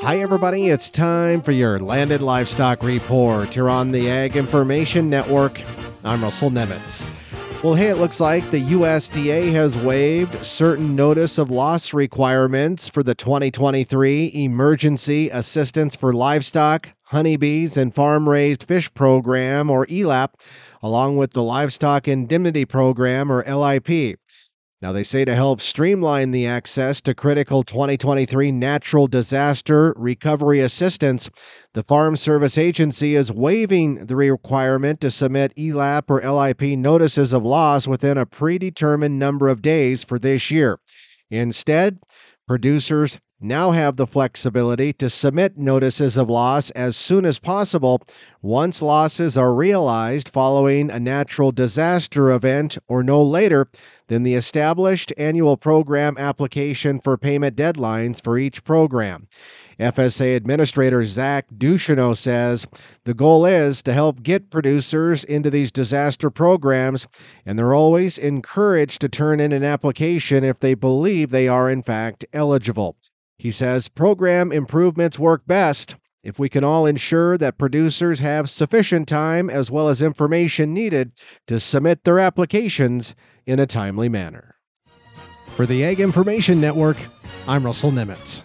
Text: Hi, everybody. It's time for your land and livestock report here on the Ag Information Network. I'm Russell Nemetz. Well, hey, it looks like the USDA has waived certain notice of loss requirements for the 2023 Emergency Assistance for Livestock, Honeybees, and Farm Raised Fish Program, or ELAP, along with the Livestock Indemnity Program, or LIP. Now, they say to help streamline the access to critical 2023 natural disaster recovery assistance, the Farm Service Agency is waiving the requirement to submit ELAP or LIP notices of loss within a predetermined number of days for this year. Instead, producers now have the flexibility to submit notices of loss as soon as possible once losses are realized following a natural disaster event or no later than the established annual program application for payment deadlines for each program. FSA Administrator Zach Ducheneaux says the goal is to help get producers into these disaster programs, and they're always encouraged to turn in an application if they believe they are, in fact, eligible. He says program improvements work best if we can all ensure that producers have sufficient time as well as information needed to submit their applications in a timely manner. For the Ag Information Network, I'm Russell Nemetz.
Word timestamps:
Hi, 0.00 0.20
everybody. 0.20 0.68
It's 0.68 0.90
time 0.90 1.42
for 1.42 1.50
your 1.50 1.80
land 1.80 2.12
and 2.12 2.24
livestock 2.24 2.84
report 2.84 3.52
here 3.52 3.68
on 3.68 3.90
the 3.90 4.08
Ag 4.08 4.36
Information 4.36 5.10
Network. 5.10 5.60
I'm 6.04 6.22
Russell 6.22 6.50
Nemetz. 6.50 7.10
Well, 7.64 7.74
hey, 7.74 7.88
it 7.88 7.96
looks 7.96 8.20
like 8.20 8.48
the 8.50 8.62
USDA 8.62 9.50
has 9.52 9.76
waived 9.76 10.46
certain 10.46 10.94
notice 10.94 11.36
of 11.36 11.50
loss 11.50 11.92
requirements 11.92 12.86
for 12.86 13.02
the 13.02 13.16
2023 13.16 14.30
Emergency 14.34 15.30
Assistance 15.30 15.96
for 15.96 16.12
Livestock, 16.12 16.90
Honeybees, 17.02 17.76
and 17.76 17.92
Farm 17.92 18.28
Raised 18.28 18.62
Fish 18.62 18.94
Program, 18.94 19.68
or 19.68 19.84
ELAP, 19.86 20.40
along 20.80 21.16
with 21.16 21.32
the 21.32 21.42
Livestock 21.42 22.06
Indemnity 22.06 22.64
Program, 22.64 23.32
or 23.32 23.42
LIP. 23.42 24.16
Now, 24.80 24.92
they 24.92 25.02
say 25.02 25.24
to 25.24 25.34
help 25.34 25.60
streamline 25.60 26.30
the 26.30 26.46
access 26.46 27.00
to 27.00 27.12
critical 27.12 27.64
2023 27.64 28.52
natural 28.52 29.08
disaster 29.08 29.92
recovery 29.96 30.60
assistance, 30.60 31.28
the 31.74 31.82
Farm 31.82 32.14
Service 32.14 32.56
Agency 32.56 33.16
is 33.16 33.32
waiving 33.32 34.06
the 34.06 34.14
requirement 34.14 35.00
to 35.00 35.10
submit 35.10 35.52
ELAP 35.56 36.04
or 36.08 36.22
LIP 36.22 36.62
notices 36.78 37.32
of 37.32 37.44
loss 37.44 37.88
within 37.88 38.18
a 38.18 38.26
predetermined 38.26 39.18
number 39.18 39.48
of 39.48 39.62
days 39.62 40.04
for 40.04 40.16
this 40.16 40.48
year. 40.48 40.78
Instead, 41.28 41.98
producers 42.46 43.18
now 43.40 43.70
have 43.70 43.94
the 43.94 44.06
flexibility 44.06 44.92
to 44.92 45.08
submit 45.08 45.56
notices 45.56 46.16
of 46.16 46.28
loss 46.28 46.70
as 46.70 46.96
soon 46.96 47.24
as 47.24 47.38
possible 47.38 48.02
once 48.42 48.82
losses 48.82 49.38
are 49.38 49.54
realized 49.54 50.28
following 50.28 50.90
a 50.90 50.98
natural 50.98 51.52
disaster 51.52 52.32
event 52.32 52.76
or 52.88 53.04
no 53.04 53.22
later 53.22 53.68
than 54.08 54.24
the 54.24 54.34
established 54.34 55.12
annual 55.16 55.56
program 55.56 56.18
application 56.18 56.98
for 56.98 57.16
payment 57.16 57.54
deadlines 57.54 58.20
for 58.20 58.38
each 58.38 58.64
program. 58.64 59.28
FSA 59.78 60.34
Administrator 60.34 61.04
Zach 61.04 61.46
Ducheneaux 61.56 62.16
says 62.16 62.66
the 63.04 63.14
goal 63.14 63.46
is 63.46 63.80
to 63.82 63.92
help 63.92 64.24
get 64.24 64.50
producers 64.50 65.22
into 65.22 65.48
these 65.48 65.70
disaster 65.70 66.30
programs, 66.30 67.06
and 67.46 67.56
they're 67.56 67.74
always 67.74 68.18
encouraged 68.18 69.00
to 69.00 69.08
turn 69.08 69.38
in 69.38 69.52
an 69.52 69.62
application 69.62 70.42
if 70.42 70.58
they 70.58 70.74
believe 70.74 71.30
they 71.30 71.46
are, 71.46 71.70
in 71.70 71.82
fact, 71.82 72.24
eligible. 72.32 72.96
He 73.38 73.52
says 73.52 73.88
program 73.88 74.50
improvements 74.50 75.18
work 75.18 75.46
best 75.46 75.96
if 76.24 76.38
we 76.38 76.48
can 76.48 76.64
all 76.64 76.86
ensure 76.86 77.38
that 77.38 77.56
producers 77.56 78.18
have 78.18 78.50
sufficient 78.50 79.06
time 79.06 79.48
as 79.48 79.70
well 79.70 79.88
as 79.88 80.02
information 80.02 80.74
needed 80.74 81.12
to 81.46 81.60
submit 81.60 82.02
their 82.02 82.18
applications 82.18 83.14
in 83.46 83.60
a 83.60 83.66
timely 83.66 84.08
manner. 84.08 84.56
For 85.54 85.66
the 85.66 85.84
Ag 85.84 86.00
Information 86.00 86.60
Network, 86.60 86.96
I'm 87.46 87.64
Russell 87.64 87.92
Nemetz. 87.92 88.42